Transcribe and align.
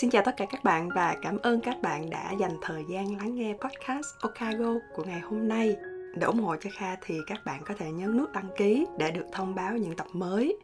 Xin 0.00 0.10
chào 0.10 0.22
tất 0.22 0.36
cả 0.36 0.46
các 0.50 0.64
bạn 0.64 0.88
và 0.94 1.16
cảm 1.22 1.38
ơn 1.38 1.60
các 1.60 1.76
bạn 1.82 2.10
đã 2.10 2.32
dành 2.32 2.56
thời 2.62 2.84
gian 2.88 3.16
lắng 3.16 3.34
nghe 3.34 3.54
podcast 3.60 4.06
Okago 4.20 4.74
của 4.94 5.04
ngày 5.04 5.20
hôm 5.20 5.48
nay. 5.48 5.76
Để 6.14 6.26
ủng 6.26 6.40
hộ 6.40 6.56
cho 6.56 6.70
Kha 6.72 6.96
thì 7.02 7.18
các 7.26 7.44
bạn 7.44 7.62
có 7.64 7.74
thể 7.78 7.90
nhấn 7.90 8.16
nút 8.16 8.32
đăng 8.32 8.48
ký 8.56 8.86
để 8.98 9.10
được 9.10 9.26
thông 9.32 9.54
báo 9.54 9.76
những 9.76 9.96
tập 9.96 10.06
mới 10.12 10.56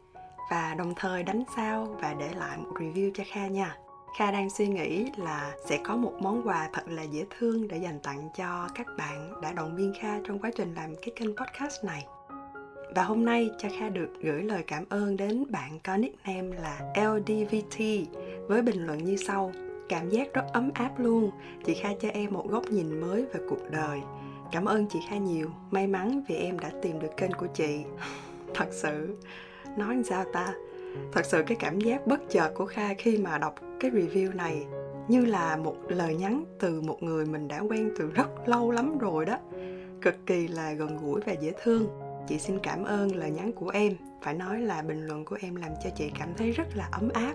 và 0.51 0.75
đồng 0.77 0.93
thời 0.95 1.23
đánh 1.23 1.43
sao 1.55 1.97
và 2.01 2.13
để 2.13 2.29
lại 2.37 2.57
một 2.57 2.71
review 2.75 3.11
cho 3.13 3.23
Kha 3.27 3.47
nha. 3.47 3.77
Kha 4.17 4.31
đang 4.31 4.49
suy 4.49 4.67
nghĩ 4.67 5.05
là 5.17 5.51
sẽ 5.65 5.79
có 5.83 5.95
một 5.95 6.13
món 6.19 6.47
quà 6.47 6.69
thật 6.73 6.83
là 6.87 7.03
dễ 7.03 7.25
thương 7.37 7.67
để 7.67 7.77
dành 7.77 7.99
tặng 7.99 8.29
cho 8.37 8.69
các 8.75 8.87
bạn 8.97 9.41
đã 9.41 9.51
động 9.51 9.75
viên 9.75 9.93
Kha 10.01 10.19
trong 10.27 10.39
quá 10.39 10.51
trình 10.55 10.73
làm 10.73 10.95
cái 11.01 11.13
kênh 11.15 11.35
podcast 11.37 11.83
này. 11.83 12.05
Và 12.95 13.03
hôm 13.03 13.25
nay 13.25 13.49
cha 13.57 13.69
Kha 13.79 13.89
được 13.89 14.09
gửi 14.21 14.43
lời 14.43 14.63
cảm 14.67 14.85
ơn 14.89 15.17
đến 15.17 15.51
bạn 15.51 15.79
có 15.83 15.97
nickname 15.97 16.57
là 16.57 16.79
LDVT 16.95 17.79
với 18.47 18.61
bình 18.61 18.85
luận 18.85 19.03
như 19.03 19.15
sau. 19.17 19.51
Cảm 19.89 20.09
giác 20.09 20.33
rất 20.33 20.45
ấm 20.53 20.71
áp 20.73 20.99
luôn, 20.99 21.31
chị 21.65 21.73
Kha 21.73 21.89
cho 22.01 22.09
em 22.09 22.33
một 22.33 22.49
góc 22.49 22.65
nhìn 22.65 23.01
mới 23.01 23.25
về 23.25 23.39
cuộc 23.49 23.71
đời. 23.71 23.99
Cảm 24.51 24.65
ơn 24.65 24.87
chị 24.89 24.99
Kha 25.09 25.17
nhiều, 25.17 25.49
may 25.71 25.87
mắn 25.87 26.23
vì 26.27 26.35
em 26.35 26.59
đã 26.59 26.71
tìm 26.81 26.99
được 26.99 27.17
kênh 27.17 27.31
của 27.31 27.47
chị. 27.53 27.83
Thật 28.53 28.67
sự, 28.71 29.17
nói 29.77 30.01
sao 30.05 30.23
ta? 30.33 30.53
Thật 31.11 31.25
sự 31.25 31.43
cái 31.47 31.57
cảm 31.59 31.79
giác 31.79 32.07
bất 32.07 32.19
chợt 32.29 32.51
của 32.55 32.65
Kha 32.65 32.93
khi 32.93 33.17
mà 33.17 33.37
đọc 33.37 33.55
cái 33.79 33.91
review 33.91 34.35
này 34.35 34.65
như 35.07 35.25
là 35.25 35.57
một 35.57 35.75
lời 35.87 36.15
nhắn 36.15 36.43
từ 36.59 36.81
một 36.81 37.03
người 37.03 37.25
mình 37.25 37.47
đã 37.47 37.59
quen 37.59 37.91
từ 37.99 38.11
rất 38.11 38.29
lâu 38.45 38.71
lắm 38.71 38.97
rồi 38.97 39.25
đó 39.25 39.37
cực 40.01 40.15
kỳ 40.25 40.47
là 40.47 40.73
gần 40.73 40.97
gũi 41.01 41.21
và 41.25 41.33
dễ 41.33 41.53
thương 41.63 42.04
chị 42.27 42.39
xin 42.39 42.59
cảm 42.59 42.83
ơn 42.83 43.15
lời 43.15 43.31
nhắn 43.31 43.51
của 43.53 43.69
em. 43.69 43.93
Phải 44.21 44.33
nói 44.33 44.61
là 44.61 44.81
bình 44.81 45.05
luận 45.05 45.25
của 45.25 45.37
em 45.41 45.55
làm 45.55 45.71
cho 45.83 45.89
chị 45.95 46.11
cảm 46.19 46.33
thấy 46.37 46.51
rất 46.51 46.67
là 46.75 46.89
ấm 46.91 47.09
áp. 47.13 47.33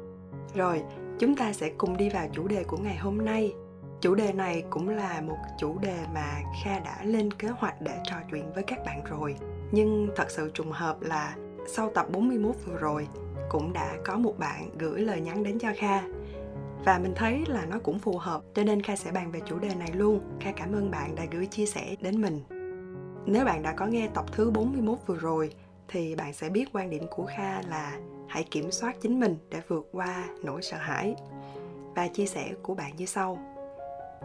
Rồi, 0.54 0.82
chúng 1.18 1.36
ta 1.36 1.52
sẽ 1.52 1.70
cùng 1.78 1.96
đi 1.96 2.08
vào 2.08 2.28
chủ 2.32 2.48
đề 2.48 2.64
của 2.64 2.77
ngày 2.77 2.97
hôm 2.97 3.24
nay. 3.24 3.52
Chủ 4.00 4.14
đề 4.14 4.32
này 4.32 4.64
cũng 4.70 4.88
là 4.88 5.20
một 5.20 5.38
chủ 5.58 5.78
đề 5.78 5.98
mà 6.14 6.41
kha 6.64 6.78
đã 6.78 7.05
lên 7.05 7.32
kế 7.32 7.48
hoạch 7.48 7.80
để 7.80 7.98
trò 8.05 8.16
chuyện 8.30 8.52
với 8.52 8.62
các 8.62 8.78
bạn 8.86 9.05
rồi. 9.05 9.34
Nhưng 9.72 10.08
thật 10.16 10.30
sự 10.30 10.50
trùng 10.55 10.72
hợp 10.72 11.02
là 11.02 11.36
sau 11.69 11.91
tập 11.94 12.06
41 12.12 12.54
vừa 12.66 12.77
rồi, 12.77 13.08
cũng 13.48 13.72
đã 13.72 13.97
có 14.04 14.16
một 14.16 14.38
bạn 14.38 14.70
gửi 14.78 15.00
lời 15.00 15.20
nhắn 15.20 15.42
đến 15.42 15.58
cho 15.58 15.69
Kha. 15.77 16.02
Và 16.84 16.98
mình 16.98 17.12
thấy 17.16 17.44
là 17.48 17.66
nó 17.66 17.78
cũng 17.78 17.98
phù 17.98 18.19
hợp, 18.19 18.42
cho 18.54 18.64
nên 18.64 18.82
Kha 18.82 18.97
sẽ 18.97 19.10
bàn 19.10 19.32
về 19.32 19.41
chủ 19.47 19.58
đề 19.58 19.75
này 19.75 19.92
luôn. 19.92 20.20
Kha 20.41 20.52
cảm 20.52 20.72
ơn 20.72 20.91
bạn 20.91 21.14
đã 21.14 21.25
gửi 21.30 21.47
chia 21.47 21.66
sẻ 21.66 21.97
đến 22.00 22.22
mình. 22.22 22.59
Nếu 23.33 23.45
bạn 23.45 23.62
đã 23.62 23.73
có 23.73 23.86
nghe 23.86 24.09
tập 24.14 24.25
thứ 24.33 24.50
41 24.50 24.98
vừa 25.06 25.17
rồi 25.17 25.50
thì 25.89 26.14
bạn 26.14 26.33
sẽ 26.33 26.48
biết 26.48 26.69
quan 26.73 26.91
điểm 26.91 27.06
của 27.11 27.27
Kha 27.37 27.62
là 27.62 27.98
hãy 28.28 28.45
kiểm 28.50 28.70
soát 28.70 28.97
chính 29.00 29.20
mình 29.20 29.37
để 29.50 29.61
vượt 29.69 29.89
qua 29.92 30.28
nỗi 30.42 30.62
sợ 30.62 30.77
hãi. 30.77 31.14
Và 31.95 32.09
chia 32.09 32.27
sẻ 32.27 32.50
của 32.62 32.75
bạn 32.75 32.97
như 32.97 33.06
sau. 33.06 33.39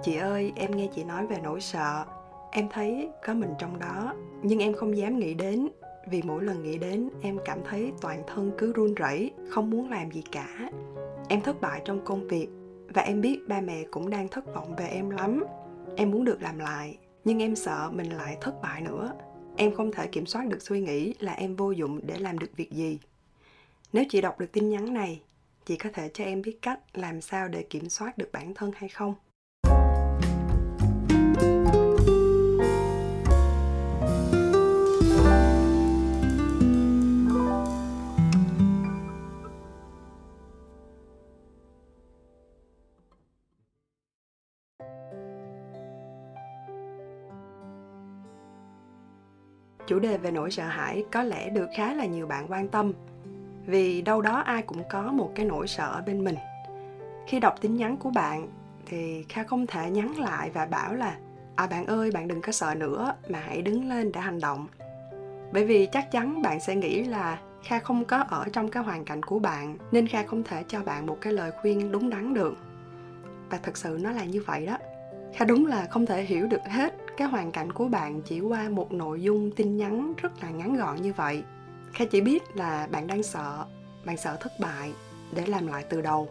Chị 0.04 0.16
ơi, 0.16 0.52
em 0.56 0.72
nghe 0.72 0.88
chị 0.96 1.04
nói 1.04 1.28
về 1.28 1.38
nỗi 1.44 1.62
sợ, 1.62 2.06
em 2.52 2.68
thấy 2.72 3.10
có 3.26 3.34
mình 3.34 3.54
trong 3.60 3.80
đó, 3.80 4.14
nhưng 4.44 4.60
em 4.60 4.74
không 4.74 4.98
dám 4.98 5.20
nghĩ 5.20 5.34
đến. 5.34 5.68
Vì 6.10 6.22
mỗi 6.22 6.44
lần 6.44 6.64
nghĩ 6.64 6.78
đến 6.78 7.10
em 7.22 7.38
cảm 7.46 7.60
thấy 7.70 7.92
toàn 8.02 8.24
thân 8.28 8.52
cứ 8.58 8.74
run 8.74 8.94
rẩy 8.94 9.32
không 9.50 9.70
muốn 9.70 9.90
làm 9.90 10.12
gì 10.12 10.24
cả. 10.32 10.70
Em 11.30 11.42
thất 11.42 11.62
bại 11.62 11.82
trong 11.86 12.06
công 12.06 12.28
việc 12.28 12.48
và 12.94 13.02
em 13.02 13.22
biết 13.22 13.40
ba 13.48 13.62
mẹ 13.62 13.84
cũng 13.92 14.10
đang 14.10 14.28
thất 14.28 14.54
vọng 14.56 14.76
về 14.76 14.88
em 14.88 15.10
lắm. 15.10 15.44
Em 15.96 16.12
muốn 16.12 16.24
được 16.24 16.42
làm 16.42 16.60
lại 16.60 16.98
nhưng 17.26 17.42
em 17.42 17.56
sợ 17.56 17.90
mình 17.94 18.10
lại 18.10 18.38
thất 18.42 18.62
bại 18.62 18.82
nữa. 18.82 19.14
Em 19.58 19.76
không 19.76 19.92
thể 19.92 20.08
kiểm 20.08 20.26
soát 20.26 20.48
được 20.48 20.62
suy 20.62 20.82
nghĩ 20.82 21.14
là 21.20 21.34
em 21.34 21.56
vô 21.56 21.72
dụng 21.72 22.00
để 22.04 22.18
làm 22.20 22.40
được 22.40 22.50
việc 22.56 22.72
gì. 22.72 23.00
Nếu 23.94 24.04
chị 24.10 24.22
đọc 24.22 24.40
được 24.40 24.52
tin 24.52 24.70
nhắn 24.70 24.94
này, 24.94 25.22
chị 25.66 25.78
có 25.78 25.90
thể 25.94 26.10
cho 26.14 26.24
em 26.24 26.42
biết 26.42 26.62
cách 26.62 26.80
làm 26.94 27.22
sao 27.22 27.48
để 27.48 27.64
kiểm 27.64 27.90
soát 27.90 28.18
được 28.18 28.30
bản 28.32 28.54
thân 28.54 28.72
hay 28.76 28.90
không? 28.90 29.16
Chủ 49.88 50.00
đề 50.00 50.18
về 50.18 50.32
nỗi 50.32 50.52
sợ 50.52 50.68
hãi 50.68 51.06
có 51.12 51.24
lẽ 51.24 51.50
được 51.50 51.70
khá 51.76 51.94
là 51.94 52.06
nhiều 52.06 52.28
bạn 52.28 52.46
quan 52.50 52.68
tâm. 52.68 52.94
Vì 53.66 54.02
đâu 54.02 54.22
đó 54.22 54.36
ai 54.36 54.62
cũng 54.62 54.84
có 54.90 55.02
một 55.02 55.32
cái 55.36 55.46
nỗi 55.46 55.68
sợ 55.68 55.92
ở 55.92 56.02
bên 56.02 56.24
mình. 56.24 56.36
Khi 57.28 57.40
đọc 57.40 57.62
tin 57.62 57.76
nhắn 57.76 57.98
của 57.98 58.10
bạn, 58.10 58.48
thì 58.86 59.26
kha 59.30 59.44
không 59.44 59.68
thể 59.68 59.90
nhắn 59.90 60.20
lại 60.20 60.50
và 60.54 60.66
bảo 60.66 60.94
là 60.94 61.18
à 61.56 61.68
bạn 61.68 61.86
ơi, 61.86 62.12
bạn 62.12 62.28
đừng 62.28 62.42
có 62.42 62.52
sợ 62.52 62.76
nữa, 62.76 63.16
mà 63.30 63.40
hãy 63.40 63.62
đứng 63.62 63.90
lên 63.90 64.12
để 64.12 64.20
hành 64.20 64.40
động. 64.40 64.68
Bởi 65.54 65.66
vì 65.66 65.88
chắc 65.92 66.12
chắn 66.12 66.42
bạn 66.42 66.60
sẽ 66.60 66.76
nghĩ 66.76 67.04
là 67.04 67.40
kha 67.64 67.80
không 67.80 68.06
có 68.06 68.18
ở 68.18 68.46
trong 68.54 68.70
cái 68.70 68.84
hoàn 68.84 69.06
cảnh 69.06 69.24
của 69.24 69.40
bạn, 69.40 69.78
nên 69.92 70.08
kha 70.08 70.24
không 70.24 70.44
thể 70.44 70.64
cho 70.68 70.84
bạn 70.84 71.06
một 71.06 71.18
cái 71.22 71.34
lời 71.34 71.52
khuyên 71.62 71.92
đúng 71.92 72.10
đắn 72.10 72.34
được. 72.34 72.58
Và 73.50 73.60
thật 73.64 73.78
sự 73.78 73.98
nó 74.02 74.12
là 74.12 74.24
như 74.24 74.44
vậy 74.46 74.66
đó. 74.66 74.78
Kha 75.34 75.46
đúng 75.46 75.66
là 75.66 75.88
không 75.90 76.06
thể 76.06 76.24
hiểu 76.24 76.48
được 76.48 76.62
hết 76.66 76.94
cái 77.18 77.28
hoàn 77.28 77.52
cảnh 77.52 77.72
của 77.72 77.88
bạn 77.88 78.22
chỉ 78.22 78.40
qua 78.40 78.70
một 78.70 78.92
nội 78.92 79.22
dung 79.22 79.52
tin 79.52 79.78
nhắn 79.78 80.14
rất 80.18 80.44
là 80.44 80.50
ngắn 80.50 80.76
gọn 80.76 81.02
như 81.02 81.14
vậy. 81.14 81.44
Kha 81.94 82.06
chỉ 82.06 82.22
biết 82.22 82.44
là 82.56 82.88
bạn 82.92 83.08
đang 83.08 83.24
sợ, 83.24 83.66
bạn 84.06 84.18
sợ 84.18 84.38
thất 84.40 84.52
bại, 84.60 84.94
để 85.32 85.46
làm 85.46 85.68
lại 85.68 85.86
từ 85.90 86.02
đầu. 86.02 86.30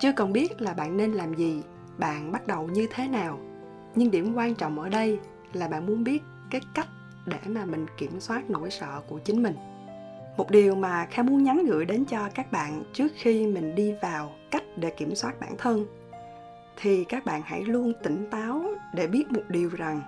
Chưa 0.00 0.12
cần 0.12 0.32
biết 0.32 0.60
là 0.62 0.74
bạn 0.74 0.96
nên 0.96 1.12
làm 1.12 1.34
gì, 1.34 1.62
bạn 1.98 2.32
bắt 2.32 2.46
đầu 2.46 2.68
như 2.68 2.86
thế 2.90 3.08
nào. 3.08 3.38
Nhưng 3.94 4.10
điểm 4.10 4.34
quan 4.34 4.54
trọng 4.54 4.80
ở 4.80 4.88
đây 4.88 5.18
là 5.52 5.68
bạn 5.68 5.86
muốn 5.86 6.04
biết 6.04 6.22
cái 6.50 6.60
cách 6.74 6.88
để 7.26 7.38
mà 7.46 7.64
mình 7.64 7.86
kiểm 7.98 8.20
soát 8.20 8.50
nỗi 8.50 8.70
sợ 8.70 9.00
của 9.08 9.18
chính 9.18 9.42
mình. 9.42 9.54
Một 10.36 10.50
điều 10.50 10.74
mà 10.74 11.06
kha 11.10 11.22
muốn 11.22 11.42
nhắn 11.42 11.64
gửi 11.66 11.84
đến 11.84 12.04
cho 12.04 12.28
các 12.34 12.52
bạn 12.52 12.84
trước 12.92 13.12
khi 13.16 13.46
mình 13.46 13.74
đi 13.74 13.94
vào 14.02 14.32
cách 14.50 14.62
để 14.76 14.90
kiểm 14.90 15.14
soát 15.14 15.40
bản 15.40 15.54
thân, 15.58 15.86
thì 16.76 17.04
các 17.04 17.24
bạn 17.24 17.42
hãy 17.44 17.62
luôn 17.62 17.92
tỉnh 18.02 18.26
táo 18.30 18.53
để 18.94 19.06
biết 19.06 19.32
một 19.32 19.42
điều 19.48 19.70
rằng 19.70 20.02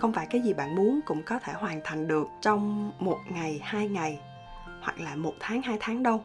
không 0.00 0.12
phải 0.12 0.26
cái 0.26 0.40
gì 0.40 0.54
bạn 0.54 0.74
muốn 0.74 1.00
cũng 1.06 1.22
có 1.22 1.38
thể 1.38 1.52
hoàn 1.52 1.80
thành 1.84 2.08
được 2.08 2.26
trong 2.40 2.92
một 2.98 3.18
ngày, 3.28 3.60
hai 3.62 3.88
ngày, 3.88 4.20
hoặc 4.80 5.00
là 5.00 5.16
một 5.16 5.34
tháng, 5.40 5.62
hai 5.62 5.76
tháng 5.80 6.02
đâu. 6.02 6.24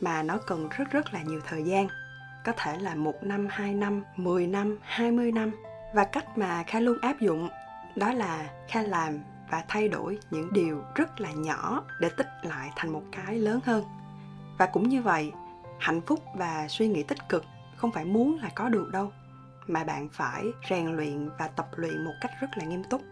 Mà 0.00 0.22
nó 0.22 0.38
cần 0.46 0.68
rất 0.68 0.90
rất 0.90 1.14
là 1.14 1.22
nhiều 1.22 1.40
thời 1.46 1.62
gian. 1.62 1.88
Có 2.44 2.52
thể 2.56 2.78
là 2.78 2.94
một 2.94 3.14
năm, 3.22 3.46
hai 3.50 3.74
năm, 3.74 4.04
mười 4.16 4.46
năm, 4.46 4.78
hai 4.82 5.10
mươi 5.10 5.32
năm. 5.32 5.50
Và 5.94 6.04
cách 6.04 6.38
mà 6.38 6.62
kha 6.62 6.80
luôn 6.80 6.98
áp 7.00 7.20
dụng 7.20 7.48
đó 7.96 8.12
là 8.12 8.50
kha 8.68 8.82
làm 8.82 9.18
và 9.50 9.64
thay 9.68 9.88
đổi 9.88 10.18
những 10.30 10.52
điều 10.52 10.82
rất 10.94 11.20
là 11.20 11.32
nhỏ 11.32 11.84
để 12.00 12.08
tích 12.16 12.28
lại 12.42 12.70
thành 12.76 12.92
một 12.92 13.02
cái 13.12 13.38
lớn 13.38 13.60
hơn. 13.64 13.84
Và 14.58 14.66
cũng 14.66 14.88
như 14.88 15.02
vậy, 15.02 15.32
hạnh 15.80 16.00
phúc 16.00 16.20
và 16.34 16.68
suy 16.68 16.88
nghĩ 16.88 17.02
tích 17.02 17.28
cực 17.28 17.44
không 17.76 17.92
phải 17.92 18.04
muốn 18.04 18.38
là 18.42 18.48
có 18.54 18.68
được 18.68 18.90
đâu 18.92 19.12
mà 19.68 19.84
bạn 19.84 20.08
phải 20.12 20.44
rèn 20.70 20.96
luyện 20.96 21.28
và 21.38 21.48
tập 21.48 21.68
luyện 21.76 22.04
một 22.04 22.14
cách 22.20 22.30
rất 22.40 22.48
là 22.56 22.64
nghiêm 22.64 22.84
túc. 22.84 23.02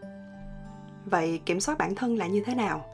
Vậy 1.05 1.41
kiểm 1.47 1.61
soát 1.61 1.79
bản 1.79 1.95
thân 1.95 2.17
là 2.17 2.27
như 2.27 2.43
thế 2.47 2.55
nào? 2.55 2.85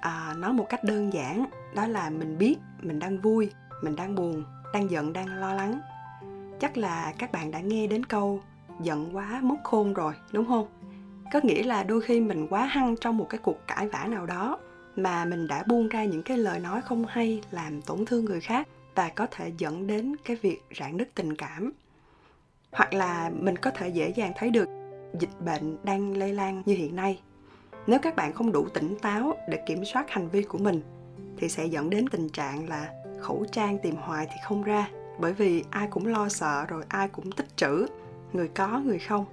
À, 0.00 0.34
nói 0.38 0.52
một 0.52 0.66
cách 0.68 0.84
đơn 0.84 1.12
giản 1.12 1.44
đó 1.74 1.86
là 1.86 2.10
mình 2.10 2.38
biết 2.38 2.56
mình 2.82 2.98
đang 2.98 3.20
vui 3.20 3.50
mình 3.82 3.96
đang 3.96 4.14
buồn 4.14 4.44
đang 4.72 4.90
giận 4.90 5.12
đang 5.12 5.40
lo 5.40 5.54
lắng. 5.54 5.80
Chắc 6.60 6.76
là 6.76 7.12
các 7.18 7.32
bạn 7.32 7.50
đã 7.50 7.60
nghe 7.60 7.86
đến 7.86 8.04
câu 8.04 8.40
giận 8.80 9.16
quá 9.16 9.40
mất 9.42 9.56
khôn 9.64 9.94
rồi 9.94 10.14
đúng 10.32 10.46
không? 10.48 10.68
Có 11.32 11.40
nghĩa 11.42 11.62
là 11.62 11.82
đôi 11.82 12.00
khi 12.00 12.20
mình 12.20 12.46
quá 12.50 12.64
hăng 12.64 12.96
trong 13.00 13.16
một 13.16 13.26
cái 13.30 13.40
cuộc 13.42 13.66
cãi 13.66 13.88
vã 13.88 14.04
nào 14.04 14.26
đó 14.26 14.58
mà 14.96 15.24
mình 15.24 15.48
đã 15.48 15.64
buông 15.68 15.88
ra 15.88 16.04
những 16.04 16.22
cái 16.22 16.38
lời 16.38 16.60
nói 16.60 16.80
không 16.82 17.04
hay 17.08 17.42
làm 17.50 17.82
tổn 17.82 18.04
thương 18.04 18.24
người 18.24 18.40
khác 18.40 18.68
và 18.94 19.08
có 19.08 19.26
thể 19.30 19.52
dẫn 19.58 19.86
đến 19.86 20.16
cái 20.24 20.36
việc 20.36 20.62
rạn 20.80 20.96
nứt 20.96 21.14
tình 21.14 21.36
cảm 21.36 21.72
hoặc 22.72 22.94
là 22.94 23.30
mình 23.34 23.56
có 23.56 23.70
thể 23.70 23.88
dễ 23.88 24.08
dàng 24.08 24.32
thấy 24.36 24.50
được 24.50 24.68
dịch 25.20 25.40
bệnh 25.40 25.76
đang 25.84 26.16
lây 26.16 26.32
lan 26.32 26.62
như 26.66 26.74
hiện 26.74 26.96
nay. 26.96 27.20
Nếu 27.86 27.98
các 28.02 28.16
bạn 28.16 28.32
không 28.32 28.52
đủ 28.52 28.68
tỉnh 28.68 28.96
táo 29.02 29.36
để 29.48 29.62
kiểm 29.66 29.84
soát 29.84 30.10
hành 30.10 30.28
vi 30.28 30.42
của 30.42 30.58
mình, 30.58 30.80
thì 31.36 31.48
sẽ 31.48 31.66
dẫn 31.66 31.90
đến 31.90 32.08
tình 32.08 32.28
trạng 32.28 32.68
là 32.68 32.92
khẩu 33.20 33.44
trang 33.52 33.78
tìm 33.78 33.96
hoài 33.96 34.26
thì 34.26 34.36
không 34.44 34.62
ra. 34.62 34.88
Bởi 35.18 35.32
vì 35.32 35.64
ai 35.70 35.88
cũng 35.90 36.06
lo 36.06 36.28
sợ 36.28 36.64
rồi 36.68 36.84
ai 36.88 37.08
cũng 37.08 37.32
tích 37.32 37.56
trữ, 37.56 37.86
người 38.32 38.48
có, 38.48 38.82
người 38.84 38.98
không. 38.98 39.24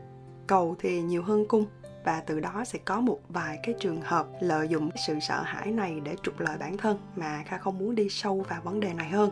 Cầu 0.48 0.76
thì 0.80 1.02
nhiều 1.02 1.24
hơn 1.24 1.46
cung, 1.48 1.66
và 2.06 2.24
từ 2.26 2.40
đó 2.40 2.64
sẽ 2.66 2.80
có 2.86 3.02
một 3.02 3.20
vài 3.30 3.60
cái 3.64 3.76
trường 3.80 4.02
hợp 4.02 4.28
lợi 4.42 4.68
dụng 4.68 4.90
sự 5.08 5.20
sợ 5.20 5.42
hãi 5.42 5.72
này 5.72 6.00
để 6.04 6.16
trục 6.24 6.40
lợi 6.40 6.58
bản 6.58 6.78
thân 6.78 6.98
mà 7.16 7.44
kha 7.46 7.58
không 7.58 7.78
muốn 7.78 7.96
đi 7.96 8.08
sâu 8.10 8.46
vào 8.50 8.62
vấn 8.64 8.80
đề 8.80 8.94
này 8.94 9.10
hơn. 9.10 9.32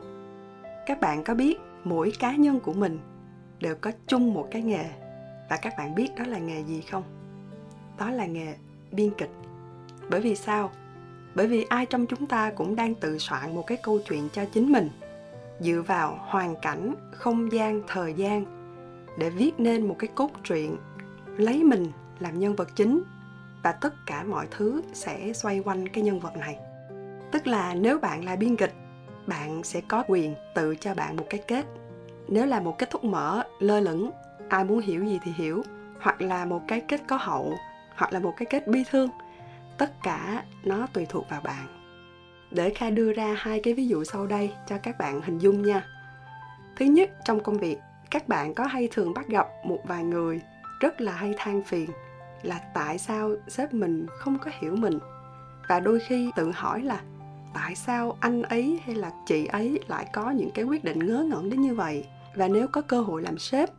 Các 0.85 1.01
bạn 1.01 1.23
có 1.23 1.33
biết 1.33 1.57
mỗi 1.83 2.11
cá 2.19 2.35
nhân 2.35 2.59
của 2.59 2.73
mình 2.73 2.99
đều 3.61 3.75
có 3.81 3.91
chung 4.07 4.33
một 4.33 4.47
cái 4.51 4.61
nghề. 4.61 4.85
Và 5.49 5.57
các 5.57 5.73
bạn 5.77 5.95
biết 5.95 6.09
đó 6.17 6.23
là 6.27 6.37
nghề 6.37 6.63
gì 6.63 6.81
không? 6.81 7.03
Đó 7.97 8.11
là 8.11 8.25
nghề 8.25 8.55
biên 8.91 9.09
kịch. 9.17 9.31
Bởi 10.09 10.21
vì 10.21 10.35
sao? 10.35 10.71
Bởi 11.35 11.47
vì 11.47 11.65
ai 11.69 11.85
trong 11.85 12.05
chúng 12.05 12.25
ta 12.25 12.51
cũng 12.51 12.75
đang 12.75 12.95
tự 12.95 13.17
soạn 13.17 13.55
một 13.55 13.63
cái 13.67 13.77
câu 13.83 13.99
chuyện 14.09 14.29
cho 14.33 14.45
chính 14.45 14.71
mình, 14.71 14.89
dựa 15.59 15.83
vào 15.87 16.17
hoàn 16.21 16.55
cảnh, 16.61 16.95
không 17.11 17.51
gian, 17.51 17.81
thời 17.87 18.13
gian 18.13 18.45
để 19.17 19.29
viết 19.29 19.51
nên 19.57 19.87
một 19.87 19.95
cái 19.99 20.09
cốt 20.15 20.31
truyện, 20.43 20.77
lấy 21.37 21.63
mình 21.63 21.91
làm 22.19 22.39
nhân 22.39 22.55
vật 22.55 22.69
chính 22.75 23.03
và 23.63 23.71
tất 23.71 23.93
cả 24.05 24.23
mọi 24.23 24.47
thứ 24.51 24.81
sẽ 24.93 25.33
xoay 25.33 25.59
quanh 25.59 25.89
cái 25.89 26.03
nhân 26.03 26.19
vật 26.19 26.37
này. 26.37 26.57
Tức 27.31 27.47
là 27.47 27.73
nếu 27.73 27.99
bạn 27.99 28.25
là 28.25 28.35
biên 28.35 28.55
kịch, 28.55 28.73
bạn 29.27 29.63
sẽ 29.63 29.81
có 29.87 30.03
quyền 30.07 30.35
tự 30.55 30.75
cho 30.75 30.93
bạn 30.95 31.15
một 31.15 31.25
cái 31.29 31.43
kết 31.47 31.65
nếu 32.31 32.45
là 32.45 32.59
một 32.59 32.77
kết 32.77 32.89
thúc 32.89 33.03
mở, 33.03 33.43
lơ 33.59 33.79
lửng, 33.79 34.11
ai 34.49 34.63
muốn 34.63 34.79
hiểu 34.79 35.05
gì 35.05 35.19
thì 35.23 35.31
hiểu, 35.35 35.63
hoặc 35.99 36.21
là 36.21 36.45
một 36.45 36.61
cái 36.67 36.81
kết 36.87 37.01
có 37.07 37.17
hậu, 37.21 37.53
hoặc 37.95 38.13
là 38.13 38.19
một 38.19 38.33
cái 38.37 38.45
kết 38.45 38.67
bi 38.67 38.83
thương, 38.91 39.09
tất 39.77 39.91
cả 40.03 40.43
nó 40.63 40.87
tùy 40.93 41.05
thuộc 41.09 41.29
vào 41.29 41.41
bạn. 41.41 41.67
Để 42.51 42.69
kha 42.69 42.89
đưa 42.89 43.13
ra 43.13 43.35
hai 43.37 43.59
cái 43.59 43.73
ví 43.73 43.87
dụ 43.87 44.03
sau 44.03 44.27
đây 44.27 44.51
cho 44.67 44.77
các 44.77 44.97
bạn 44.97 45.21
hình 45.21 45.37
dung 45.37 45.61
nha. 45.61 45.85
Thứ 46.75 46.85
nhất, 46.85 47.09
trong 47.25 47.43
công 47.43 47.57
việc, 47.57 47.77
các 48.11 48.27
bạn 48.27 48.53
có 48.53 48.65
hay 48.65 48.89
thường 48.91 49.13
bắt 49.13 49.27
gặp 49.27 49.47
một 49.65 49.79
vài 49.83 50.03
người 50.03 50.41
rất 50.79 51.01
là 51.01 51.11
hay 51.11 51.33
than 51.37 51.63
phiền 51.63 51.89
là 52.43 52.59
tại 52.73 52.97
sao 52.97 53.31
sếp 53.47 53.73
mình 53.73 54.05
không 54.09 54.39
có 54.39 54.51
hiểu 54.59 54.75
mình? 54.75 54.99
Và 55.67 55.79
đôi 55.79 55.99
khi 55.99 56.31
tự 56.35 56.51
hỏi 56.55 56.81
là 56.81 57.01
tại 57.53 57.75
sao 57.75 58.17
anh 58.19 58.41
ấy 58.41 58.79
hay 58.85 58.95
là 58.95 59.11
chị 59.25 59.45
ấy 59.45 59.79
lại 59.87 60.05
có 60.13 60.31
những 60.31 60.51
cái 60.51 60.65
quyết 60.65 60.83
định 60.83 60.99
ngớ 60.99 61.23
ngẩn 61.29 61.49
đến 61.49 61.61
như 61.61 61.75
vậy? 61.75 62.05
Và 62.35 62.47
nếu 62.47 62.67
có 62.67 62.81
cơ 62.81 63.01
hội 63.01 63.21
làm 63.21 63.37
sếp, 63.37 63.69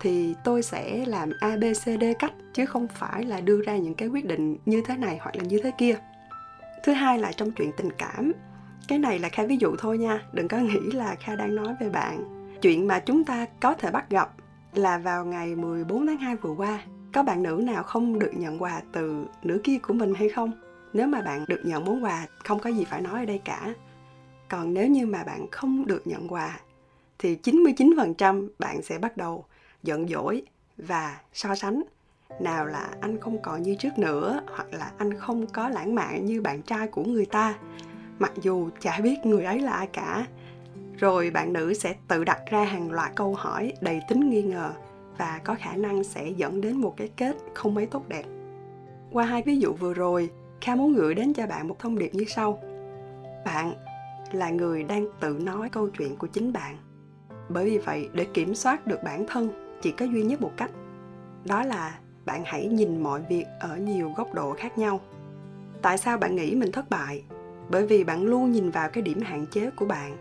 thì 0.00 0.34
tôi 0.44 0.62
sẽ 0.62 1.06
làm 1.06 1.30
a, 1.40 1.56
b, 1.56 1.62
c, 1.62 2.00
d 2.00 2.04
cách, 2.18 2.32
chứ 2.52 2.66
không 2.66 2.88
phải 2.88 3.24
là 3.24 3.40
đưa 3.40 3.62
ra 3.62 3.76
những 3.76 3.94
cái 3.94 4.08
quyết 4.08 4.24
định 4.24 4.56
như 4.66 4.82
thế 4.86 4.96
này 4.96 5.18
hoặc 5.20 5.36
là 5.36 5.44
như 5.44 5.60
thế 5.62 5.70
kia. 5.78 5.98
Thứ 6.84 6.92
hai 6.92 7.18
là 7.18 7.32
trong 7.32 7.50
chuyện 7.50 7.70
tình 7.76 7.90
cảm, 7.98 8.32
cái 8.88 8.98
này 8.98 9.18
là 9.18 9.28
kha 9.28 9.46
ví 9.46 9.56
dụ 9.60 9.76
thôi 9.78 9.98
nha, 9.98 10.22
đừng 10.32 10.48
có 10.48 10.58
nghĩ 10.58 10.90
là 10.92 11.14
kha 11.14 11.36
đang 11.36 11.54
nói 11.54 11.74
về 11.80 11.88
bạn. 11.88 12.24
Chuyện 12.62 12.86
mà 12.86 13.00
chúng 13.00 13.24
ta 13.24 13.46
có 13.60 13.74
thể 13.74 13.90
bắt 13.90 14.10
gặp 14.10 14.30
là 14.74 14.98
vào 14.98 15.24
ngày 15.24 15.56
14 15.56 16.06
tháng 16.06 16.18
2 16.18 16.36
vừa 16.36 16.54
qua, 16.54 16.82
có 17.12 17.22
bạn 17.22 17.42
nữ 17.42 17.62
nào 17.64 17.82
không 17.82 18.18
được 18.18 18.30
nhận 18.34 18.62
quà 18.62 18.80
từ 18.92 19.24
nữ 19.42 19.60
kia 19.64 19.78
của 19.82 19.94
mình 19.94 20.14
hay 20.14 20.28
không? 20.28 20.52
Nếu 20.92 21.06
mà 21.06 21.20
bạn 21.20 21.44
được 21.48 21.60
nhận 21.64 21.84
món 21.84 22.04
quà, 22.04 22.26
không 22.44 22.58
có 22.58 22.70
gì 22.70 22.84
phải 22.84 23.00
nói 23.00 23.20
ở 23.20 23.24
đây 23.24 23.40
cả. 23.44 23.74
Còn 24.48 24.74
nếu 24.74 24.88
như 24.88 25.06
mà 25.06 25.24
bạn 25.24 25.46
không 25.50 25.86
được 25.86 26.06
nhận 26.06 26.32
quà 26.32 26.60
thì 27.18 27.38
99% 27.42 28.48
bạn 28.58 28.82
sẽ 28.82 28.98
bắt 28.98 29.16
đầu 29.16 29.44
giận 29.82 30.08
dỗi 30.08 30.42
và 30.76 31.20
so 31.32 31.54
sánh. 31.54 31.82
Nào 32.40 32.66
là 32.66 32.90
anh 33.00 33.20
không 33.20 33.42
còn 33.42 33.62
như 33.62 33.74
trước 33.74 33.98
nữa, 33.98 34.40
hoặc 34.46 34.66
là 34.72 34.92
anh 34.98 35.14
không 35.14 35.46
có 35.46 35.68
lãng 35.68 35.94
mạn 35.94 36.26
như 36.26 36.42
bạn 36.42 36.62
trai 36.62 36.86
của 36.86 37.04
người 37.04 37.26
ta. 37.26 37.58
Mặc 38.18 38.32
dù 38.42 38.68
chả 38.80 39.00
biết 39.02 39.16
người 39.24 39.44
ấy 39.44 39.60
là 39.60 39.72
ai 39.72 39.86
cả. 39.86 40.26
Rồi 40.98 41.30
bạn 41.30 41.52
nữ 41.52 41.74
sẽ 41.74 41.94
tự 42.08 42.24
đặt 42.24 42.40
ra 42.50 42.64
hàng 42.64 42.90
loạt 42.90 43.12
câu 43.14 43.34
hỏi 43.34 43.72
đầy 43.80 44.00
tính 44.08 44.30
nghi 44.30 44.42
ngờ 44.42 44.72
và 45.18 45.40
có 45.44 45.56
khả 45.60 45.76
năng 45.76 46.04
sẽ 46.04 46.28
dẫn 46.36 46.60
đến 46.60 46.76
một 46.76 46.94
cái 46.96 47.08
kết 47.16 47.36
không 47.54 47.74
mấy 47.74 47.86
tốt 47.86 48.08
đẹp. 48.08 48.24
Qua 49.12 49.24
hai 49.24 49.42
ví 49.42 49.56
dụ 49.56 49.72
vừa 49.72 49.94
rồi, 49.94 50.30
kha 50.60 50.74
muốn 50.74 50.94
gửi 50.94 51.14
đến 51.14 51.34
cho 51.34 51.46
bạn 51.46 51.68
một 51.68 51.78
thông 51.78 51.98
điệp 51.98 52.14
như 52.14 52.24
sau. 52.28 52.58
Bạn 53.44 53.72
là 54.32 54.50
người 54.50 54.84
đang 54.84 55.06
tự 55.20 55.38
nói 55.40 55.68
câu 55.70 55.88
chuyện 55.98 56.16
của 56.16 56.26
chính 56.26 56.52
bạn 56.52 56.76
bởi 57.48 57.64
vì 57.64 57.78
vậy, 57.78 58.08
để 58.12 58.24
kiểm 58.24 58.54
soát 58.54 58.86
được 58.86 59.02
bản 59.04 59.26
thân, 59.26 59.50
chỉ 59.82 59.90
có 59.90 60.04
duy 60.04 60.22
nhất 60.22 60.40
một 60.40 60.52
cách. 60.56 60.70
Đó 61.44 61.62
là 61.62 61.98
bạn 62.24 62.42
hãy 62.44 62.66
nhìn 62.66 63.02
mọi 63.02 63.22
việc 63.28 63.44
ở 63.60 63.76
nhiều 63.76 64.12
góc 64.16 64.34
độ 64.34 64.54
khác 64.58 64.78
nhau. 64.78 65.00
Tại 65.82 65.98
sao 65.98 66.18
bạn 66.18 66.36
nghĩ 66.36 66.54
mình 66.54 66.72
thất 66.72 66.90
bại? 66.90 67.22
Bởi 67.70 67.86
vì 67.86 68.04
bạn 68.04 68.22
luôn 68.22 68.52
nhìn 68.52 68.70
vào 68.70 68.90
cái 68.90 69.02
điểm 69.02 69.20
hạn 69.20 69.46
chế 69.46 69.70
của 69.70 69.86
bạn 69.86 70.16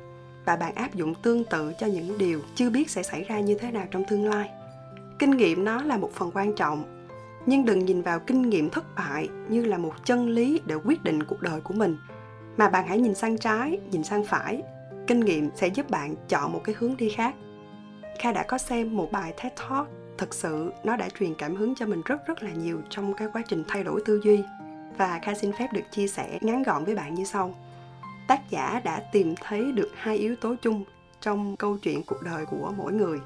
và 0.45 0.55
bạn 0.55 0.75
áp 0.75 0.95
dụng 0.95 1.13
tương 1.23 1.43
tự 1.43 1.73
cho 1.79 1.87
những 1.87 2.17
điều 2.17 2.41
chưa 2.55 2.69
biết 2.69 2.89
sẽ 2.89 3.03
xảy 3.03 3.23
ra 3.23 3.39
như 3.39 3.57
thế 3.59 3.71
nào 3.71 3.85
trong 3.91 4.03
tương 4.09 4.25
lai. 4.29 4.49
Kinh 5.19 5.31
nghiệm 5.31 5.65
nó 5.65 5.83
là 5.83 5.97
một 5.97 6.11
phần 6.13 6.31
quan 6.33 6.55
trọng, 6.55 6.83
nhưng 7.45 7.65
đừng 7.65 7.85
nhìn 7.85 8.01
vào 8.01 8.19
kinh 8.19 8.41
nghiệm 8.41 8.69
thất 8.69 8.95
bại 8.95 9.29
như 9.49 9.65
là 9.65 9.77
một 9.77 9.93
chân 10.05 10.29
lý 10.29 10.61
để 10.65 10.75
quyết 10.75 11.03
định 11.03 11.23
cuộc 11.23 11.41
đời 11.41 11.61
của 11.61 11.73
mình, 11.73 11.97
mà 12.57 12.69
bạn 12.69 12.87
hãy 12.87 12.99
nhìn 12.99 13.15
sang 13.15 13.37
trái, 13.37 13.79
nhìn 13.91 14.03
sang 14.03 14.23
phải 14.23 14.63
kinh 15.07 15.19
nghiệm 15.19 15.49
sẽ 15.55 15.67
giúp 15.67 15.89
bạn 15.89 16.15
chọn 16.29 16.53
một 16.53 16.61
cái 16.63 16.75
hướng 16.79 16.97
đi 16.97 17.09
khác. 17.09 17.35
Kha 18.19 18.31
đã 18.31 18.43
có 18.43 18.57
xem 18.57 18.95
một 18.95 19.11
bài 19.11 19.33
ted 19.43 19.53
talk, 19.55 19.87
thực 20.17 20.33
sự 20.33 20.71
nó 20.83 20.95
đã 20.95 21.09
truyền 21.19 21.35
cảm 21.35 21.55
hứng 21.55 21.75
cho 21.75 21.85
mình 21.85 22.01
rất 22.05 22.27
rất 22.27 22.43
là 22.43 22.51
nhiều 22.51 22.81
trong 22.89 23.13
cái 23.13 23.27
quá 23.33 23.41
trình 23.47 23.63
thay 23.67 23.83
đổi 23.83 24.01
tư 24.05 24.21
duy. 24.23 24.43
Và 24.97 25.19
kha 25.23 25.33
xin 25.33 25.51
phép 25.51 25.67
được 25.73 25.81
chia 25.91 26.07
sẻ 26.07 26.39
ngắn 26.41 26.63
gọn 26.63 26.85
với 26.85 26.95
bạn 26.95 27.13
như 27.13 27.23
sau. 27.23 27.55
Tác 28.27 28.49
giả 28.49 28.81
đã 28.83 28.99
tìm 29.11 29.35
thấy 29.41 29.71
được 29.71 29.89
hai 29.95 30.17
yếu 30.17 30.35
tố 30.35 30.55
chung 30.61 30.83
trong 31.21 31.57
câu 31.57 31.77
chuyện 31.77 32.03
cuộc 32.03 32.21
đời 32.23 32.45
của 32.45 32.73
mỗi 32.77 32.93
người. 32.93 33.19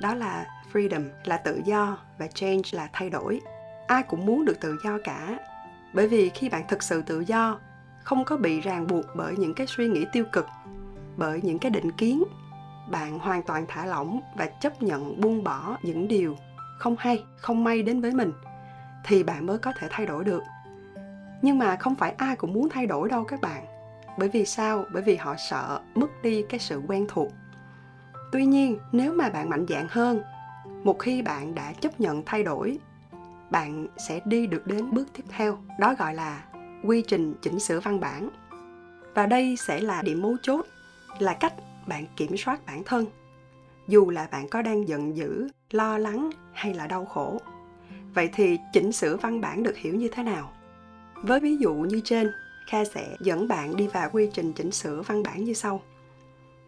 Đó 0.00 0.14
là 0.14 0.46
freedom, 0.72 1.08
là 1.24 1.36
tự 1.36 1.60
do, 1.64 1.98
và 2.18 2.26
change, 2.26 2.62
là 2.72 2.88
thay 2.92 3.10
đổi. 3.10 3.40
Ai 3.86 4.02
cũng 4.02 4.26
muốn 4.26 4.44
được 4.44 4.60
tự 4.60 4.76
do 4.84 4.98
cả. 5.04 5.38
Bởi 5.94 6.08
vì 6.08 6.28
khi 6.28 6.48
bạn 6.48 6.62
thực 6.68 6.82
sự 6.82 7.02
tự 7.02 7.20
do, 7.20 7.58
không 8.04 8.24
có 8.24 8.36
bị 8.36 8.60
ràng 8.60 8.86
buộc 8.86 9.04
bởi 9.16 9.36
những 9.36 9.54
cái 9.54 9.66
suy 9.66 9.88
nghĩ 9.88 10.06
tiêu 10.12 10.24
cực 10.32 10.46
bởi 11.16 11.40
những 11.42 11.58
cái 11.58 11.70
định 11.70 11.92
kiến. 11.92 12.24
Bạn 12.90 13.18
hoàn 13.18 13.42
toàn 13.42 13.64
thả 13.68 13.86
lỏng 13.86 14.20
và 14.36 14.46
chấp 14.46 14.82
nhận 14.82 15.20
buông 15.20 15.44
bỏ 15.44 15.76
những 15.82 16.08
điều 16.08 16.36
không 16.78 16.96
hay, 16.98 17.24
không 17.36 17.64
may 17.64 17.82
đến 17.82 18.00
với 18.00 18.12
mình 18.12 18.32
thì 19.04 19.22
bạn 19.22 19.46
mới 19.46 19.58
có 19.58 19.72
thể 19.78 19.88
thay 19.90 20.06
đổi 20.06 20.24
được. 20.24 20.42
Nhưng 21.42 21.58
mà 21.58 21.76
không 21.76 21.94
phải 21.94 22.14
ai 22.16 22.36
cũng 22.36 22.52
muốn 22.52 22.68
thay 22.68 22.86
đổi 22.86 23.08
đâu 23.08 23.24
các 23.24 23.40
bạn, 23.40 23.64
bởi 24.18 24.28
vì 24.28 24.44
sao? 24.44 24.84
Bởi 24.92 25.02
vì 25.02 25.16
họ 25.16 25.34
sợ 25.38 25.80
mất 25.94 26.22
đi 26.22 26.44
cái 26.48 26.60
sự 26.60 26.82
quen 26.88 27.06
thuộc. 27.08 27.28
Tuy 28.32 28.46
nhiên, 28.46 28.78
nếu 28.92 29.12
mà 29.12 29.30
bạn 29.30 29.50
mạnh 29.50 29.66
dạn 29.68 29.86
hơn, 29.90 30.22
một 30.84 30.98
khi 30.98 31.22
bạn 31.22 31.54
đã 31.54 31.72
chấp 31.72 32.00
nhận 32.00 32.22
thay 32.26 32.42
đổi, 32.42 32.78
bạn 33.50 33.86
sẽ 33.96 34.20
đi 34.24 34.46
được 34.46 34.66
đến 34.66 34.90
bước 34.90 35.08
tiếp 35.12 35.24
theo, 35.28 35.58
đó 35.80 35.94
gọi 35.98 36.14
là 36.14 36.44
quy 36.84 37.02
trình 37.08 37.34
chỉnh 37.42 37.60
sửa 37.60 37.80
văn 37.80 38.00
bản. 38.00 38.28
Và 39.14 39.26
đây 39.26 39.56
sẽ 39.56 39.80
là 39.80 40.02
điểm 40.02 40.22
mấu 40.22 40.36
chốt 40.42 40.66
là 41.18 41.34
cách 41.34 41.54
bạn 41.86 42.06
kiểm 42.16 42.36
soát 42.36 42.66
bản 42.66 42.84
thân. 42.84 43.06
Dù 43.88 44.10
là 44.10 44.28
bạn 44.32 44.48
có 44.48 44.62
đang 44.62 44.88
giận 44.88 45.16
dữ 45.16 45.48
lo 45.70 45.98
lắng 45.98 46.30
hay 46.52 46.74
là 46.74 46.86
đau 46.86 47.04
khổ. 47.04 47.40
Vậy 48.14 48.30
thì 48.34 48.58
chỉnh 48.72 48.92
sửa 48.92 49.16
văn 49.16 49.40
bản 49.40 49.62
được 49.62 49.76
hiểu 49.76 49.94
như 49.94 50.08
thế 50.12 50.22
nào? 50.22 50.52
Với 51.22 51.40
ví 51.40 51.56
dụ 51.56 51.74
như 51.74 52.00
trên 52.04 52.32
kha 52.70 52.84
sẽ 52.84 53.16
dẫn 53.20 53.48
bạn 53.48 53.76
đi 53.76 53.86
vào 53.86 54.10
quy 54.12 54.30
trình 54.34 54.52
chỉnh 54.52 54.70
sửa 54.70 55.02
văn 55.02 55.22
bản 55.22 55.44
như 55.44 55.52
sau. 55.52 55.82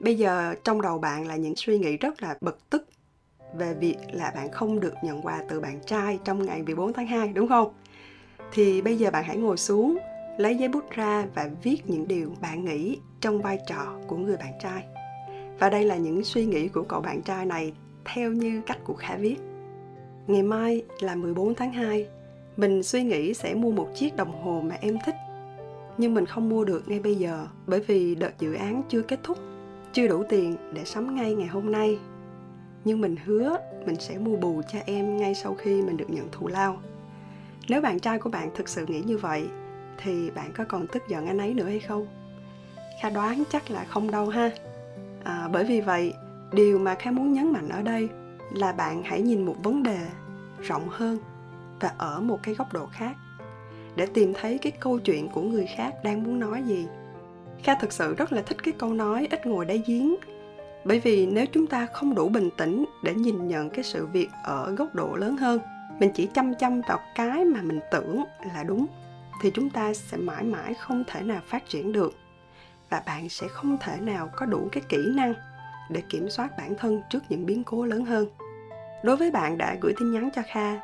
Bây 0.01 0.15
giờ 0.15 0.55
trong 0.65 0.83
đầu 0.83 0.99
bạn 0.99 1.27
là 1.27 1.37
những 1.37 1.57
suy 1.57 1.79
nghĩ 1.79 1.97
rất 1.97 2.23
là 2.23 2.37
bực 2.41 2.71
tức 2.71 2.89
về 3.55 3.75
việc 3.75 3.97
là 4.13 4.33
bạn 4.35 4.53
không 4.53 4.81
được 4.81 4.95
nhận 5.03 5.23
quà 5.23 5.43
từ 5.49 5.61
bạn 5.61 5.81
trai 5.87 6.19
trong 6.25 6.47
ngày 6.47 6.63
14 6.63 6.93
tháng 6.93 7.07
2 7.07 7.29
đúng 7.29 7.49
không? 7.49 7.73
Thì 8.53 8.83
bây 8.83 8.97
giờ 8.97 9.11
bạn 9.11 9.25
hãy 9.25 9.37
ngồi 9.37 9.57
xuống, 9.57 9.99
lấy 10.37 10.57
giấy 10.57 10.69
bút 10.69 10.91
ra 10.91 11.27
và 11.35 11.51
viết 11.63 11.83
những 11.87 12.09
điều 12.09 12.33
bạn 12.41 12.65
nghĩ 12.65 12.99
trong 13.21 13.43
vai 13.43 13.59
trò 13.67 13.99
của 14.07 14.17
người 14.17 14.37
bạn 14.37 14.53
trai. 14.63 14.85
Và 15.59 15.71
đây 15.71 15.85
là 15.85 15.97
những 15.97 16.25
suy 16.25 16.45
nghĩ 16.47 16.69
của 16.69 16.83
cậu 16.83 17.01
bạn 17.01 17.23
trai 17.23 17.47
này 17.47 17.73
theo 18.05 18.33
như 18.33 18.63
cách 18.67 18.79
của 18.85 18.95
Khả 18.95 19.17
viết. 19.17 19.37
Ngày 20.27 20.43
mai 20.43 20.83
là 21.01 21.15
14 21.15 21.55
tháng 21.55 21.73
2, 21.73 22.07
mình 22.57 22.83
suy 22.83 23.03
nghĩ 23.03 23.35
sẽ 23.35 23.55
mua 23.55 23.71
một 23.71 23.89
chiếc 23.95 24.17
đồng 24.17 24.43
hồ 24.43 24.63
mà 24.69 24.77
em 24.81 24.99
thích. 25.07 25.17
Nhưng 25.99 26.15
mình 26.15 26.27
không 26.27 26.49
mua 26.49 26.65
được 26.65 26.89
ngay 26.89 27.01
bây 27.01 27.15
giờ 27.15 27.47
bởi 27.67 27.81
vì 27.81 28.15
đợt 28.15 28.39
dự 28.39 28.55
án 28.55 28.83
chưa 28.89 29.03
kết 29.03 29.21
thúc, 29.23 29.39
chưa 29.93 30.09
đủ 30.09 30.23
tiền 30.29 30.57
để 30.73 30.85
sắm 30.85 31.15
ngay 31.15 31.35
ngày 31.35 31.49
hôm 31.49 31.73
nay 31.73 31.99
nhưng 32.85 33.01
mình 33.01 33.17
hứa 33.25 33.57
mình 33.87 33.97
sẽ 34.01 34.19
mua 34.19 34.37
bù 34.37 34.63
cho 34.73 34.79
em 34.87 35.17
ngay 35.17 35.35
sau 35.35 35.55
khi 35.55 35.83
mình 35.83 35.97
được 35.97 36.11
nhận 36.11 36.29
thù 36.33 36.49
lao 36.49 36.81
nếu 37.69 37.81
bạn 37.81 38.01
trai 38.01 38.19
của 38.19 38.31
bạn 38.31 38.51
thực 38.55 38.69
sự 38.69 38.87
nghĩ 38.87 39.01
như 39.01 39.19
vậy 39.19 39.47
thì 39.99 40.31
bạn 40.31 40.53
có 40.53 40.65
còn 40.69 40.87
tức 40.87 41.03
giận 41.09 41.27
anh 41.27 41.39
ấy 41.39 41.55
nữa 41.55 41.65
hay 41.65 41.81
không? 41.81 42.07
Kha 43.03 43.11
đoán 43.11 43.43
chắc 43.51 43.71
là 43.71 43.85
không 43.85 44.11
đâu 44.11 44.29
ha. 44.29 44.51
À, 45.25 45.49
bởi 45.53 45.65
vì 45.65 45.81
vậy 45.81 46.13
điều 46.53 46.79
mà 46.79 46.95
kha 46.95 47.11
muốn 47.11 47.33
nhấn 47.33 47.53
mạnh 47.53 47.69
ở 47.69 47.83
đây 47.83 48.09
là 48.53 48.73
bạn 48.73 49.03
hãy 49.03 49.23
nhìn 49.23 49.47
một 49.47 49.57
vấn 49.63 49.83
đề 49.83 49.99
rộng 50.61 50.89
hơn 50.89 51.19
và 51.81 51.93
ở 51.99 52.21
một 52.21 52.39
cái 52.43 52.55
góc 52.55 52.73
độ 52.73 52.87
khác 52.87 53.17
để 53.97 54.07
tìm 54.07 54.33
thấy 54.41 54.59
cái 54.59 54.73
câu 54.73 54.99
chuyện 54.99 55.29
của 55.29 55.43
người 55.43 55.67
khác 55.77 55.95
đang 56.05 56.23
muốn 56.23 56.41
nói 56.41 56.63
gì. 56.63 56.87
Kha 57.63 57.75
thực 57.75 57.93
sự 57.93 58.15
rất 58.15 58.33
là 58.33 58.43
thích 58.43 58.63
cái 58.63 58.75
câu 58.79 58.93
nói 58.93 59.29
ít 59.31 59.47
ngồi 59.47 59.65
đáy 59.65 59.83
giếng. 59.87 60.15
Bởi 60.85 61.01
vì 61.01 61.27
nếu 61.27 61.47
chúng 61.53 61.67
ta 61.67 61.87
không 61.87 62.15
đủ 62.15 62.29
bình 62.29 62.51
tĩnh 62.57 62.85
để 63.05 63.15
nhìn 63.15 63.49
nhận 63.49 63.71
cái 63.71 63.85
sự 63.85 64.07
việc 64.07 64.29
ở 64.45 64.71
góc 64.71 64.95
độ 64.95 65.17
lớn 65.17 65.37
hơn 65.37 65.61
mình 65.99 66.11
chỉ 66.15 66.27
chăm 66.27 66.55
chăm 66.55 66.81
vào 66.81 66.99
cái 67.15 67.45
mà 67.45 67.63
mình 67.63 67.81
tưởng 67.91 68.25
là 68.55 68.65
đúng 68.65 68.87
thì 69.41 69.51
chúng 69.55 69.71
ta 69.71 69.95
sẽ 69.95 70.17
mãi 70.17 70.45
mãi 70.45 70.75
không 70.75 71.05
thể 71.07 71.23
nào 71.23 71.41
phát 71.47 71.69
triển 71.69 71.93
được. 71.93 72.15
Và 72.91 73.03
bạn 73.07 73.29
sẽ 73.29 73.49
không 73.49 73.77
thể 73.81 73.97
nào 74.01 74.31
có 74.37 74.47
đủ 74.47 74.69
cái 74.73 74.83
kỹ 74.89 74.99
năng 75.15 75.35
để 75.91 76.03
kiểm 76.09 76.31
soát 76.31 76.59
bản 76.59 76.75
thân 76.79 77.03
trước 77.11 77.19
những 77.29 77.47
biến 77.47 77.65
cố 77.65 77.85
lớn 77.85 78.05
hơn. 78.05 78.29
Đối 79.05 79.17
với 79.17 79.31
bạn 79.31 79.59
đã 79.59 79.77
gửi 79.81 79.95
tin 79.99 80.13
nhắn 80.13 80.29
cho 80.35 80.43
kha. 80.53 80.81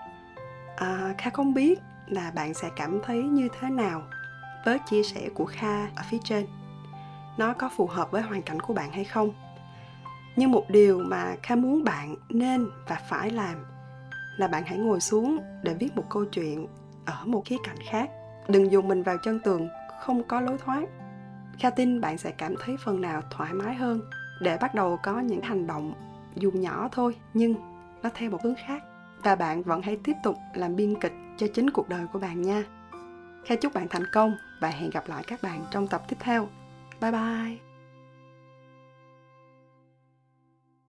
À, 0.76 1.14
kha 1.18 1.30
không 1.30 1.54
biết 1.54 1.78
là 2.06 2.30
bạn 2.30 2.54
sẽ 2.54 2.68
cảm 2.76 3.00
thấy 3.04 3.22
như 3.22 3.48
thế 3.60 3.70
nào 3.70 4.02
với 4.64 4.78
chia 4.90 5.02
sẻ 5.02 5.28
của 5.34 5.44
kha 5.44 5.86
ở 5.86 6.02
phía 6.10 6.18
trên? 6.24 6.46
Nó 7.38 7.52
có 7.52 7.70
phù 7.76 7.86
hợp 7.86 8.10
với 8.10 8.22
hoàn 8.22 8.42
cảnh 8.42 8.60
của 8.60 8.74
bạn 8.74 8.92
hay 8.92 9.04
không? 9.04 9.32
Nhưng 10.36 10.50
một 10.50 10.64
điều 10.68 10.98
mà 10.98 11.36
kha 11.42 11.56
muốn 11.56 11.84
bạn 11.84 12.16
nên 12.28 12.70
và 12.88 13.00
phải 13.08 13.30
làm 13.30 13.64
là 14.36 14.48
bạn 14.48 14.62
hãy 14.66 14.78
ngồi 14.78 15.00
xuống 15.00 15.38
để 15.62 15.74
viết 15.74 15.96
một 15.96 16.04
câu 16.10 16.24
chuyện 16.24 16.66
ở 17.04 17.24
một 17.24 17.42
khía 17.44 17.56
cạnh 17.64 17.76
khác 17.90 18.10
đừng 18.52 18.72
dùng 18.72 18.88
mình 18.88 19.02
vào 19.02 19.16
chân 19.18 19.40
tường, 19.40 19.68
không 20.00 20.22
có 20.28 20.40
lối 20.40 20.58
thoát. 20.58 20.84
Kha 21.58 21.70
tin 21.70 22.00
bạn 22.00 22.18
sẽ 22.18 22.30
cảm 22.30 22.54
thấy 22.60 22.76
phần 22.84 23.00
nào 23.00 23.22
thoải 23.30 23.54
mái 23.54 23.74
hơn 23.74 24.00
để 24.40 24.58
bắt 24.60 24.74
đầu 24.74 24.98
có 25.02 25.20
những 25.20 25.42
hành 25.42 25.66
động 25.66 25.94
dù 26.34 26.50
nhỏ 26.50 26.88
thôi, 26.92 27.16
nhưng 27.34 27.54
nó 28.02 28.10
theo 28.14 28.30
một 28.30 28.42
hướng 28.42 28.54
khác. 28.66 28.82
Và 29.22 29.34
bạn 29.34 29.62
vẫn 29.62 29.82
hãy 29.82 29.98
tiếp 30.04 30.16
tục 30.22 30.36
làm 30.54 30.76
biên 30.76 31.00
kịch 31.00 31.12
cho 31.36 31.46
chính 31.54 31.70
cuộc 31.70 31.88
đời 31.88 32.06
của 32.12 32.18
bạn 32.18 32.42
nha. 32.42 32.64
Kha 33.44 33.54
chúc 33.56 33.74
bạn 33.74 33.88
thành 33.88 34.06
công 34.12 34.36
và 34.60 34.68
hẹn 34.68 34.90
gặp 34.90 35.08
lại 35.08 35.24
các 35.26 35.42
bạn 35.42 35.64
trong 35.70 35.88
tập 35.88 36.02
tiếp 36.08 36.16
theo. 36.20 36.48
Bye 37.00 37.12
bye! 37.12 37.69